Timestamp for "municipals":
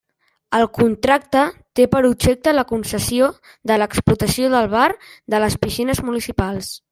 6.09-6.73